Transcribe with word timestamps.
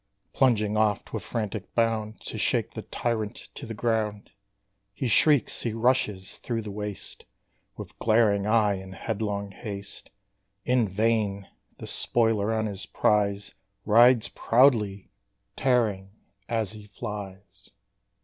Plunging 0.33 0.77
oft 0.77 1.13
with 1.13 1.21
frantic 1.21 1.75
bound, 1.75 2.19
To 2.21 2.39
shake 2.39 2.71
the 2.73 2.81
tyrant 2.81 3.35
to 3.53 3.67
the 3.67 3.75
ground, 3.75 4.31
He 4.95 5.07
shrieks, 5.07 5.61
he 5.61 5.73
rushes 5.73 6.39
through 6.39 6.63
the 6.63 6.71
waste, 6.71 7.25
With 7.77 7.99
glaring 7.99 8.47
eye 8.47 8.77
and 8.79 8.95
headlong 8.95 9.51
haste: 9.51 10.09
In 10.65 10.87
vain! 10.87 11.47
the 11.77 11.85
spoiler 11.85 12.51
on 12.51 12.65
his 12.65 12.87
prize 12.87 13.53
Rides 13.85 14.27
proudly 14.29 15.11
tearing 15.55 16.09
as 16.49 16.71
he 16.71 16.87
flies. 16.87 17.69